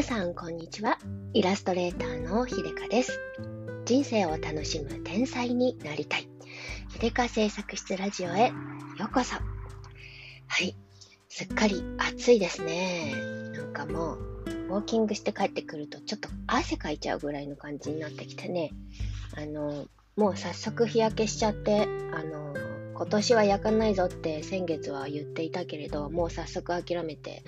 [0.00, 0.98] 皆さんこんにちは。
[1.34, 3.20] イラストレーターのひでかです。
[3.84, 6.26] 人生を楽しむ天才になりたい。
[6.88, 8.54] ひでか製作室ラジオへよ
[9.10, 9.34] うこそ。
[9.34, 9.42] は
[10.64, 10.74] い。
[11.28, 13.12] すっかり暑いですね。
[13.52, 14.18] なんかもう
[14.70, 18.70] ウォーキングして帰ってくるとちょっと汗かいちゃうぐらいの感じになってきてね。
[19.36, 19.84] あの
[20.16, 21.82] もう早速日焼けしちゃって
[22.14, 22.54] あの
[22.94, 27.44] 今年は焼かないぞって先月は言っていたけれど、もう早速諦めて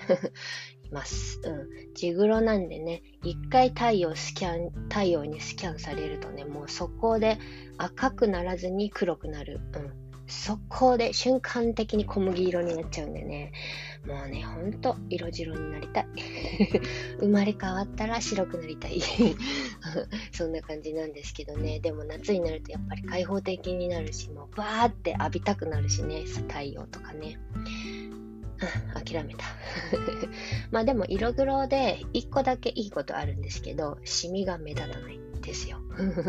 [0.93, 1.41] ます。
[1.43, 1.93] うん。
[1.93, 7.37] 地黒なんでね、一回太陽スキャン、太陽にスキャンされるとね、もう速攻で
[7.77, 9.59] 赤くならずに黒くなる。
[9.75, 10.03] うん。
[10.25, 13.51] 速攻で瞬間的に小麦色になっちゃうんでね、
[14.07, 16.07] もうね、ほんと色白になりたい。
[17.19, 19.01] 生まれ変わったら白くなりたい。
[20.31, 27.37] そんな感じなんですけどね、でも夏になるとやっぱり開放的になるし、もうバーって浴びたくなるしね、太陽とかね。
[28.93, 29.45] 諦めた。
[30.71, 35.77] まあでも色黒で一個だけいいことあるんですけど、シミが目立たないんですよ。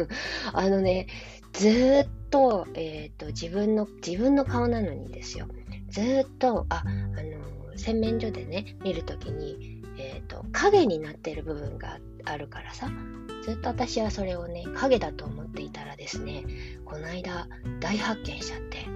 [0.53, 1.07] あのね、
[1.53, 5.47] ずっと、え、ー、と、自分の、自分の顔なのにですよ。
[5.89, 12.91] ずっと、あ、あの、洗面所でね、見るときに、え、ー、と、影になってる部分があるからさ、
[13.45, 16.45] ずっと私はそれをね、影だと思っていたらですね、
[16.85, 17.47] この間、
[17.81, 18.87] 大発見しちゃって、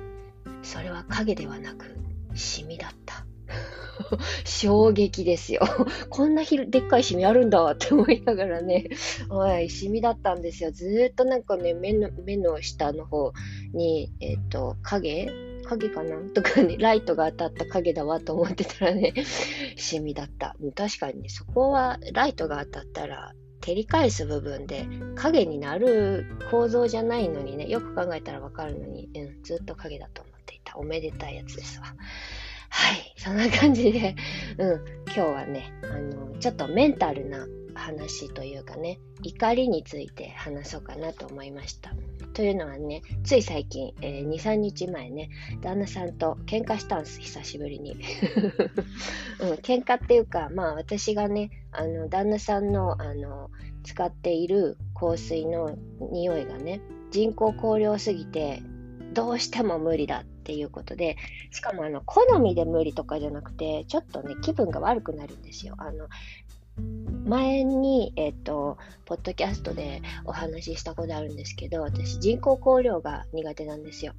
[0.62, 1.96] それは影ではなく、
[2.38, 3.26] シミだった。
[4.44, 5.62] 衝撃ですよ。
[6.10, 8.88] こんなひでっかいシミあるんだって思いながらね、
[9.28, 10.70] はい、シミだったんですよ。
[10.70, 13.32] ずっとなんかね、目の目の下の方
[13.72, 15.30] に、えっ、ー、と、影？
[15.64, 16.16] 影かな？
[16.30, 19.12] とかね、ライトが当たった影だわと思ってたらね、
[19.76, 20.56] シミだった。
[20.74, 24.86] 確かにね、そこはライトが当たったら、照り返す部分で
[25.16, 30.37] 影になる構造じゃないのにね、よく考えたらわかるのに、うん、ずっと影だと思って
[30.70, 30.78] た。
[30.78, 31.86] おめでたいやつですわ。
[32.70, 34.14] はい、そんな感じで、
[34.58, 41.92] うん、今日はね、あの、ちょっとメンタルな話というかね、怒りについて話そうかなと思いました。
[42.34, 45.30] というのはね、つい最近、えー、2、3日前ね、
[45.62, 47.96] 旦那さんと喧嘩したんです、久しぶりに。
[49.40, 53.50] うん、喧嘩っていうか、まあ私がね、あの、旦那さんの、あの、
[53.82, 55.76] 使っている香水の
[56.12, 56.80] 匂いがね、
[57.10, 58.62] 人工香料すぎて、
[59.14, 61.18] どうしても無理だってていうことで、
[61.50, 65.74] しかもあの、好みで無理とかじゃなくて、ちょっとね、気分が悪くなるんですよ。
[65.76, 66.08] あの、
[67.26, 74.14] 前に、えっ、ー、と、ポッドキャストでお話ししたことあるんですけど、私、人工香料が苦手なんですよ。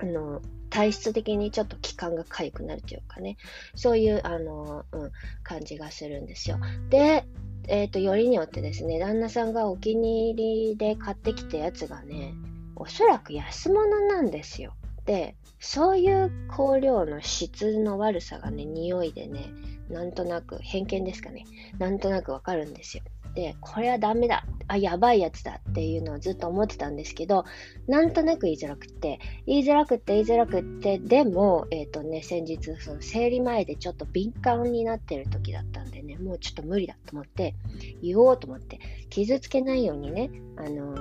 [0.00, 0.40] あの、
[0.70, 3.36] 体質的にちょっと気管が痒くなるというかね、
[3.74, 5.10] そういう、あの、うん、
[5.42, 6.56] 感じがするんですよ。
[6.88, 7.26] で、
[7.68, 12.32] えっ、ー、と、よりによってですね、旦那さんがお気に入りで買ってきたやつがね、
[12.76, 14.74] おそらく安物なんですよ。
[15.06, 19.52] で、そういう香料の質の悪さがね、匂いでね、
[19.88, 21.44] なんとなく、偏見ですかね、
[21.78, 23.02] なんとなくわかるんですよ。
[23.34, 25.60] で、これはダメだ、あ、やばいやつだ。
[25.70, 27.44] っていうのをずっと思ってたんですけど、
[27.88, 37.54] なんとなく言いづらくって、言いづらくって言いづらくって、でも、えっ、ー、とね、先日、その生理前でちょっと敏感になってる時だったんでね、もうちょっと無理だと思って、
[38.02, 38.78] 言おうと思って、
[39.10, 40.96] 傷つけないようにね、あの、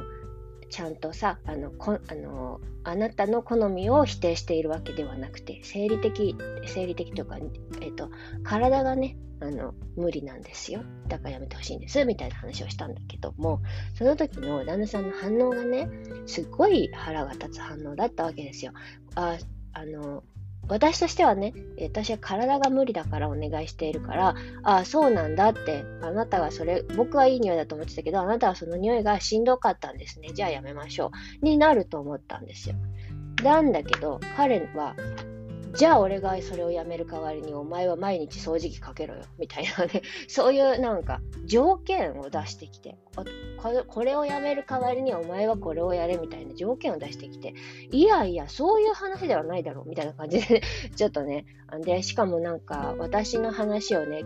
[0.74, 6.36] ちゃんとさあのこあのあなたの好みを否定しているわけではなくて生理的
[6.66, 7.38] 生理的とか、
[7.80, 8.10] えっと、
[8.44, 10.82] 体がねあの無理なんですよ。
[11.08, 12.04] だからやめてほしいんです。
[12.06, 13.62] みたいな話をしたんだけども
[13.94, 15.88] その時の旦那さんの反応がね
[16.26, 18.72] すっごい腹が立つ反応だったわけですよ。
[19.14, 19.38] あ
[19.74, 20.24] あの
[20.68, 30.30] 私としてはね、私は体が無理だからお願いしているから、ああ、そうなんだって、あなたはそれ、僕はいい匂いだと思ってたけど、あなたはその匂いがしんどかったんですね。
[30.34, 31.46] じゃあやめましょう。
[31.46, 32.76] になると思ったんですよ。
[33.44, 34.96] なんだけど、彼は、
[35.76, 40.04] じゃあ俺がそれをやめる代わりにお前は毎日掃除機かけろよみたいなね。
[40.28, 42.98] そういうなんか条件を出してきて
[43.88, 47.56] これをやめる代わりにお前はこれをやれみたいな条件を出してきて
[47.92, 50.62] いやいやそういう話ではないだろうみたいな感じで、
[50.96, 51.46] ちょっとね
[51.80, 54.26] でしかもなんか私の話をね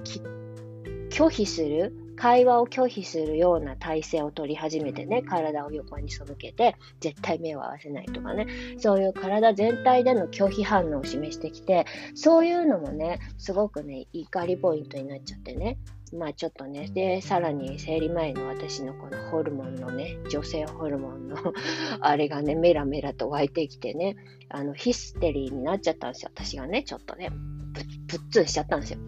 [1.10, 8.48] 拒否する会話を拒否するような体勢を取り始めてね、体を横に背けて、絶対目を合わせないとかね、
[8.80, 11.86] そういう体全体での拒否反応を示してきて、
[12.16, 15.78] そういうのもね、すごくね、怒りポイントになっちゃってね、
[16.14, 21.38] まあちょっとね、で、さらに生理前の私のこのホルモンのね、女性ホルモンの
[22.02, 24.16] あれがね、メラメラと湧いてきてね、
[24.50, 26.32] あの、ヒステリーになっちゃったんですよ。
[26.34, 29.00] 私がね、ちょっとね、ぶっつんしちゃったんですよ。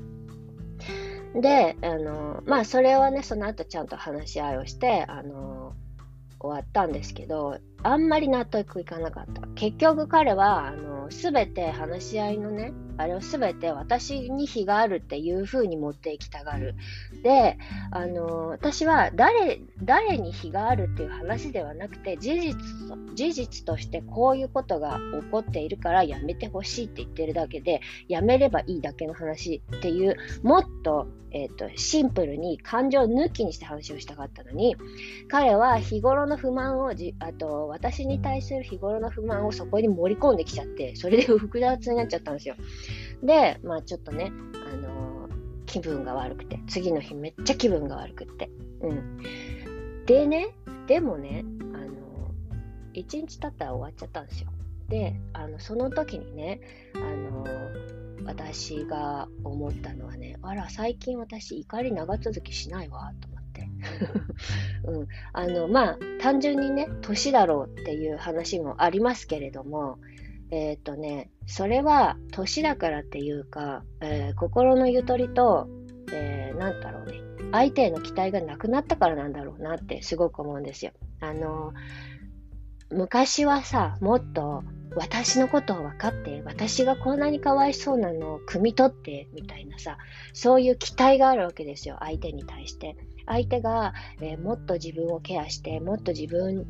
[1.35, 5.73] で、あの、まあ、それはね、その後ちゃんと話し合いをして、あの、
[6.39, 9.41] 終わったんですけど、あんまり納得いかなかった。
[9.55, 16.75] 結局彼は、あの、すべて話し合いのね、あれを全て私に非があるっていう風に持っていきたがる。
[17.23, 17.57] で、
[17.91, 22.55] あの、私は誰、誰に非があるっていう話ではなくて、事実、
[23.15, 34.75] 事実としてこういうことが起こっているからやめてほしいって言ってるだけで、やめればいいだけの話っていう、もっと、えっ、ー、と、シンプルに感情抜きにして話をしたかったのに、
[35.27, 42.55] 彼は日頃の不満をじ、あと、私に対する日頃の不満をそこに盛り込んできちゃって、それで複雑になっちゃったんですよ。
[43.23, 44.31] で、まあちょっとね、
[44.71, 48.49] あのー、気分が悪くて、次の日めっちゃ気分が悪くって。
[48.81, 49.19] うん。
[50.09, 50.55] でね、
[50.87, 52.31] でもね、あの、
[52.95, 54.49] 1日経ったら終わっちゃったんですよ。
[54.87, 56.61] で、あの、その時にね、
[56.95, 57.45] あの、
[58.25, 63.69] 私が思ったのはね、あら、最近私怒り長続きしないわ、と思って。
[64.89, 65.07] うん。
[65.31, 69.99] あの、まあ、単純にね、年だろうっていう話もありますけれども、
[70.49, 75.69] えっ、ー、とね、それは年だからっていうか、えー、心のゆとりと、
[76.11, 80.91] えー、なんだろうね、相手への期待がなくなったからなんだろうなってすごく思うんですよ。
[81.19, 81.73] あの、
[82.91, 84.63] 昔はさ、もっと
[84.95, 89.97] 私のことを分かって、私がこんなにかわいそうなのを汲み取って、みたいなさ、
[90.33, 92.97] そういう期待があるわけですよ、相手に対して。
[93.25, 96.67] 相手が、えー、もっと自分をケアして、もっと自分、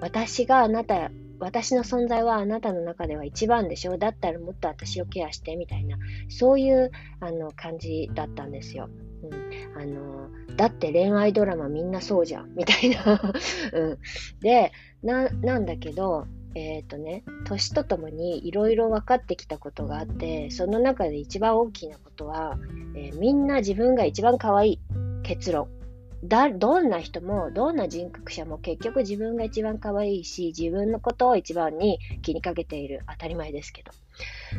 [0.00, 1.10] 私があなた
[1.40, 5.96] 私の存在はあなたの中では一番でしょだったらもっと私をケアしてみたいな、
[6.28, 8.90] そういうあの感じだったんですよ。
[9.80, 13.20] あのだって恋愛ドラマみんなそうじゃん、みたいな。
[13.72, 13.98] うん、
[14.40, 14.72] で
[15.02, 22.58] な、なんだけど、えっ、ー、とね、年とともにいろいろ分かってきたことがあって、その中で一番大きなことは、
[22.94, 24.80] えー、みんな自分が一番可愛い
[25.22, 25.68] 結論。
[26.22, 33.90] だどんな人もどんな人格者も結局自分が一番可愛いし自分のことを一番に気にかけている当たり前ですけど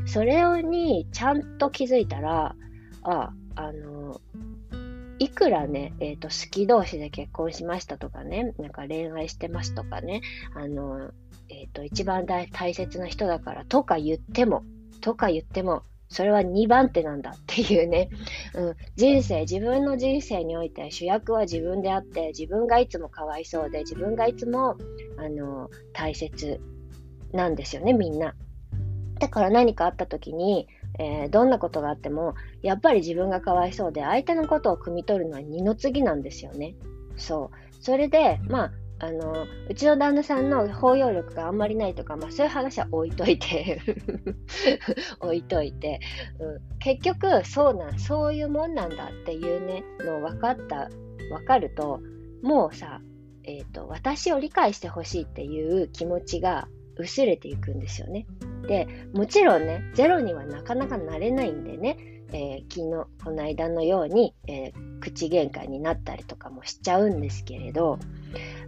[0.08, 2.56] それにちゃんと気づいたら
[3.04, 4.20] ああの
[5.22, 10.22] いくらね、えっ、ー、と、好き同士で結婚しましたとかね、なんか恋愛してますとかね、
[10.56, 11.12] あの、
[11.48, 14.64] えっ、ー、と、一番大切な人だからとか言っても、
[15.00, 18.10] とか言っても、それは2番手なんだっていうね、
[18.56, 24.76] うん、人生、自分の人生において主役は自分であって、自分がいつもかわいそうで、自分がいつも、
[25.18, 26.60] あの、大切
[27.32, 28.34] なんですよね、みんな。
[29.20, 30.68] だから何かあった時に、
[31.00, 36.76] えー、どんなことがあっても、やっぱり自分がかわいそうで、相手のことを汲み取るのは二の次なんですよね。
[37.18, 37.84] そう。
[37.84, 38.72] それで、まあ、
[39.04, 43.82] あの、うちの旦那さんの包容力があんまりないとか、まあそういう話は置いといて
[45.20, 46.00] 置いといて、
[46.40, 50.90] うん、結局そうなん、そういうもんなんだっていうね、の分かった、
[51.32, 52.00] 分かると、
[52.44, 53.02] もうさ、
[53.44, 58.28] えっ、ー、と、私を理解してほしいっていう気持ちが薄れていくんですよね。
[58.72, 61.98] で、もちろんね、ゼロにはなかなかなれないんでね、
[62.32, 68.00] えー、昨日、この間のように、えー、口喧嘩になったりとかもしちゃうんですけれど、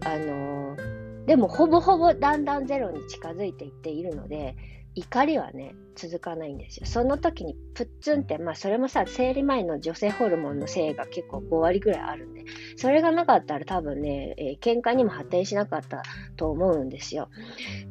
[0.03, 4.57] あのー、でもほぼほぼだんだんゼロに近づいていっているので、
[4.95, 6.85] 怒りはね、続かないんですよ。
[6.85, 12.43] その時にプッツンって、まあそれもさ、生理前の女性ホルモンのせいが結構5割ぐらいあるんで、
[12.75, 16.03] それがなかったら多分ね、えー、喧嘩にも発展しなかった
[16.35, 17.29] と思うんですよ。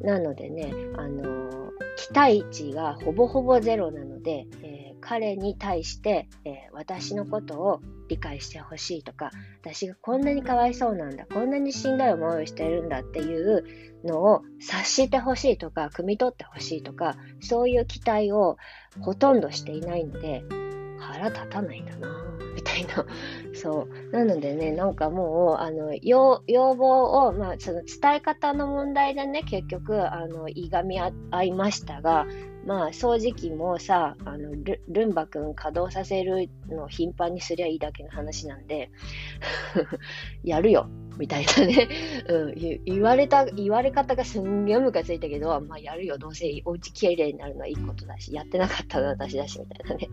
[0.03, 1.62] なのでね、あのー、
[1.97, 9.31] 期待値がほぼほぼゼロなので、えー彼に対して、えー、私のことを理解してほしいとか、
[9.61, 13.65] 私がこんなにかわいそうなんだ、こんなにしんどい思いをしてるんだっていう
[14.05, 18.57] のを察してほしいとか、汲み取ってほしいとか、そういう期待を
[19.01, 20.45] ほとんどしていないので、
[21.03, 22.09] 腹立たないんだな
[22.55, 23.07] みたいな。
[23.55, 24.17] そう。
[24.17, 32.27] なのでね、なんかもう、あの、要望を、まあ、その伝え方の問題でね、結局、あの、いがみ合いましたが、
[32.65, 38.91] まあ、掃除機もさ、あのルルンバ君稼働させるのを頻繁にすりゃいいだけの話なんで、
[40.45, 40.89] やるよ、
[41.19, 41.89] みたいなね、
[42.29, 42.55] うん
[42.85, 50.09] 言、われた、言われ方がすんげえムカついたけど、まあ、やるよ、どうせお家きれいになるのはいいことだし、やってなかったの私だし、みたいなね。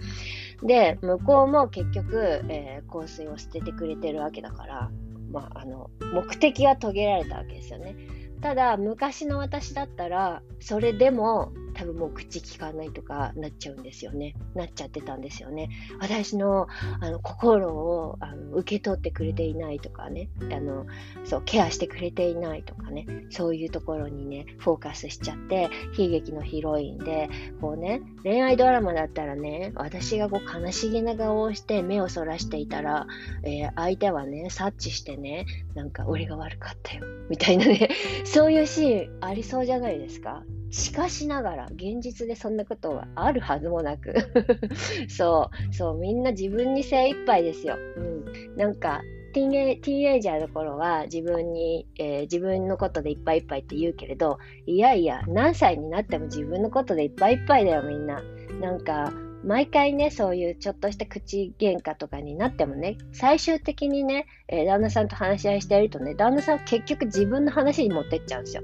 [0.64, 4.92] で、向こうも結局、えー、香水を捨ててくれてるわけだから、
[5.32, 7.96] まあ、あの、目的は遂げられたわけですよね。
[8.42, 14.36] ただ、昔の私だったら、それでも、多分もう口聞かないとかなっちゃうんですよね。
[14.54, 15.70] なっちゃってたんですよね。
[16.02, 16.68] 私の
[17.00, 20.28] あの心をあの受け取ってくれていないとかね。
[20.52, 20.88] あの
[21.24, 23.06] そうケアしてくれていないとかね。
[23.30, 27.30] そういうところにねフォーカスしちゃって悲劇のヒロインで
[27.62, 33.08] こうね恋愛ドラマだったらね私がこう悲しげな顔をして目をそらしていたら、
[33.44, 35.46] えー、相手はね察知してね
[35.76, 37.06] なんか俺が悪かったよ。
[37.30, 37.90] みたいなね。
[38.26, 40.44] そういうシーンありそうじゃないですか。
[40.72, 44.14] しかしながら、現実でそんなことはあるはずもなく
[45.10, 47.76] そう、そう、みんな自分に精一杯ですよ。
[47.98, 48.56] うん。
[48.56, 49.02] なんか、
[49.34, 58.22] ティーエティーエイジャーの頃は自分に、えー、自分のことでいっぱいいっぱいって言うけれど、いやいや、何歳になっても自分のことでいっぱいいっぱいだよ、みんな。
[58.60, 68.64] なんか、毎回ね、そういうちょっとした口喧嘩とかになってもね、最終的にね、えー、旦那さんと話し合いしてやるとね、旦那さんは結局自分の話に持ってっちゃうんですよ。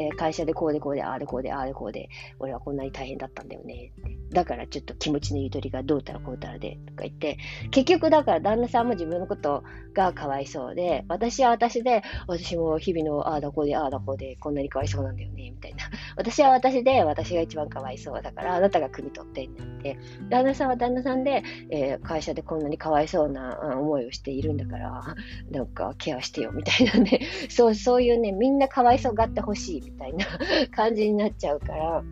[0.00, 3.92] えー、会社でこうでこうで、ああでこうで、ああでこうで、俺はこんなに大変だったんだよね。
[4.32, 7.36] だからちょっと気持ちのゆとりがどうたらこうたらで、とか言って、
[7.70, 15.84] 結局だから旦那さんも自分のことがかわいそうで、私は私で、私も日々のああだこうで、ああだこうで、こんなにかわいそうなんだよね、みたいな。
[16.16, 25.02] 私は私で、私が一番かわいそうだから、あなたが国取ってになって、旦那さんは旦那さんで、えー、会社でこんなにかわいそうな思いをしているんだから、
[25.50, 27.20] なんかケアしてよ、みたいなね。
[27.48, 30.26] そう、そういうね、みんなかわいそうがってほしい、みたいな
[30.74, 32.02] 感じになっちゃうから、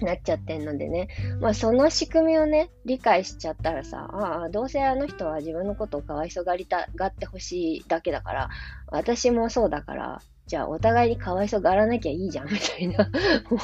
[0.00, 1.08] なっちゃってんのでね、
[1.40, 8.50] まあ、その仕組みをね、理解しちゃったらさ、ああ、どうせあの人は自分のことをかわいそがりたがってほしいだけだから、
[8.88, 13.10] 私もそうだから、じゃあお互いにかわいそがらなきゃいいじゃん、みたいな。
[13.50, 13.58] も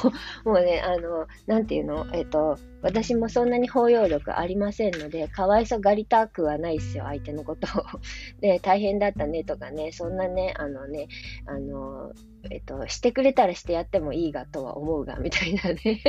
[0.45, 7.83] うもうね、あの、なんていうの、えっ、と、私もそんなに包容力ありませんので、かわいそがりたくはないっすよ、相手のことを。
[8.39, 11.07] で、大変だったねとかね、そんなね、あのね、
[11.47, 12.11] あの、
[12.51, 16.01] えっと、してくれたらしてやってもいいがとは思うが、みたいなね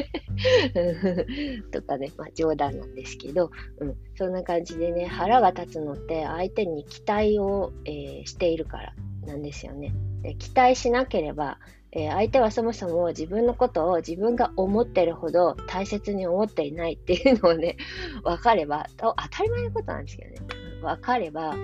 [1.72, 8.92] とかね、まあ冗談なんですけど、うん、そんな感じでね、腹が立つのって相手に期待を、えー、しているから
[9.26, 9.92] なんですよね。
[10.22, 11.58] で期待しなければ、
[11.92, 17.76] えー、相手はそもそも自分のことを自分が思ってるほど大切に思っていないっていうのをね、
[18.24, 20.38] 分かれば、当たり前のことなんですけどね、
[20.82, 21.54] 分かれば、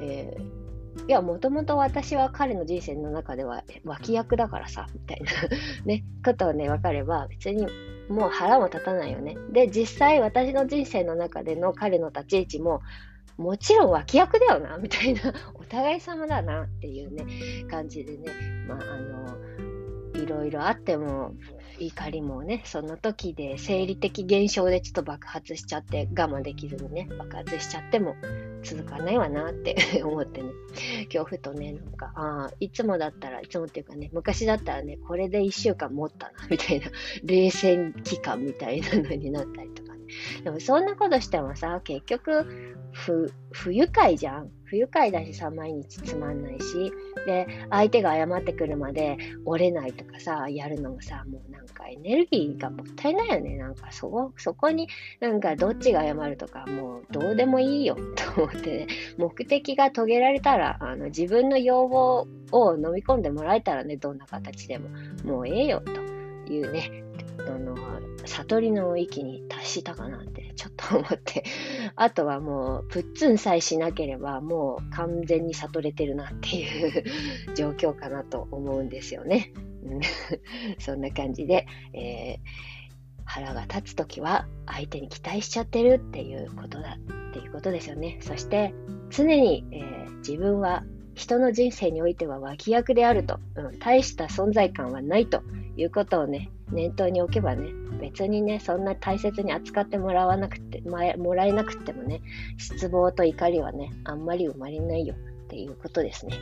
[0.00, 0.58] えー
[1.06, 5.30] いや、もともと私は彼の人生の中では脇役だからさ、みたいな
[5.86, 7.66] ね、ことをね、分かれば、別に
[8.08, 9.36] もう腹も立たないよね。
[9.50, 12.82] で、実際私の人生の中での彼の立ち位置も、
[13.38, 17.24] もちろん脇役だよな、みたいな、 お互い様だなっていうね、
[17.70, 18.32] 感じでね、
[18.66, 21.34] まあ、あの、いろいろあっても、
[21.80, 28.16] 怒りもね、その時で生理的現象でちょっと爆発しちゃって、我慢できずにね、爆発しちゃっても
[28.64, 30.50] 続かないわなって 思ってね、
[31.04, 36.86] 恐怖とね、なんか、ああ、いつもだったら、いつもっていうかね、昔だったらね、これで1週間持ったな、みたいな、
[37.22, 39.87] 冷戦期間みたいなのになったりとか。
[40.44, 44.50] でもそんなことしてもさ、結局、不、不愉快じゃん。
[44.64, 46.92] 不愉快だしさ、毎日つまんないし。
[47.26, 53.56] で、相手が謝ってくるまで折れないとかさ、やるのもさ、もうなんかエネルギーがもったいないよね。
[53.56, 54.88] なんかそこ、そこに
[55.20, 57.96] なんかどっちが謝るとか、もうどうでもいいよ。
[58.34, 58.86] と思って、ね、
[59.16, 64.88] 目的が遂げられたら、あの自分の要望を飲み込んでもらえたらね、どんな形でも、
[65.24, 65.80] もうええよ。
[65.80, 67.04] というね、
[67.46, 67.76] あの、
[68.24, 71.44] 悟りの域に達したかなってちょっと思って、
[71.96, 77.04] あとはもう、プッツンさえしなければ、もう完全に悟れてるなっていう
[77.54, 79.52] 状況かなと思うんですよね。
[80.78, 82.38] そんな感じで、えー、
[83.24, 86.98] 腹が立つときは相手に期待しちゃってるっていうことだ
[87.30, 88.18] っていうことですよね。
[88.20, 88.74] そして
[89.10, 95.42] 常に、えー、自分は人の人生においては脇役であると、うん、大した存在感はないと
[95.76, 97.70] いうことをね、念頭に置けばね、
[98.00, 102.20] 別にね、そんな大切に扱ってもらわなくて、もらえなくてもね、
[102.56, 105.14] 失望と怒りはね、あんまり生まれないよ
[105.48, 106.34] っていうことですね。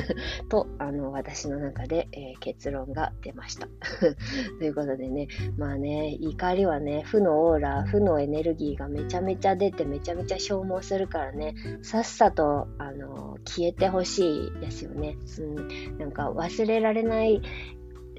[0.48, 3.68] と、あの、私の中で、えー、結論が出ました。
[4.58, 5.28] ということでね、
[5.58, 15.18] まあね、怒りはね、負のオーラ、負のエネルギーがめちゃめちゃ出て、めちゃめちゃ消耗するからね、さっさと、あの、消えてほしいですよね。
[15.38, 17.42] うん、なんか忘れられない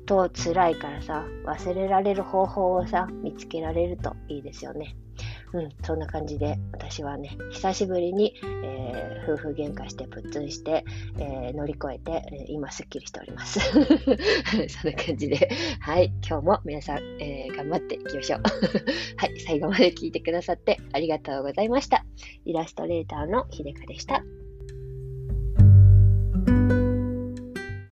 [0.08, 4.96] と辛いからさ、忘れられる方法をさ、見つけられるといいですよね。
[5.54, 8.34] うん、そんな感じで、私はね、久しぶりに、
[8.64, 10.84] えー、夫婦喧嘩して、プッツンして、
[11.20, 13.60] えー、乗り越えて、え、今、すっきりしております。
[13.70, 15.50] そんな感じで、
[15.80, 18.42] はい、今日も皆さん、え頑張っていきましょう。
[19.18, 22.06] はい、最後まで聞いてくださってありがとうございました。
[22.46, 24.24] イラストレーターのひでかでした。